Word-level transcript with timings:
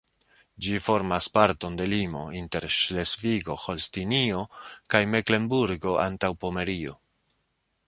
Ĝi 0.67 0.77
formas 0.85 1.27
parton 1.35 1.75
de 1.81 1.85
limo 1.91 2.23
inter 2.39 2.65
Ŝlesvigo-Holstinio 2.77 4.41
kaj 4.95 5.05
Meklenburgo-Antaŭpomerio. 5.17 6.99